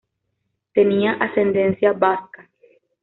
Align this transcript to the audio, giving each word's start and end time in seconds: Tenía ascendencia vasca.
Tenía 0.73 1.11
ascendencia 1.11 1.93
vasca. 1.93 2.49